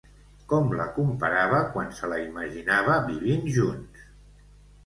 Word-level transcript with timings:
Com 0.53 0.71
la 0.79 0.87
comparava 0.95 1.59
quan 1.75 1.93
se 1.99 2.09
la 2.13 2.19
imaginava 2.23 2.97
vivint 3.11 3.47
junts? 3.59 4.09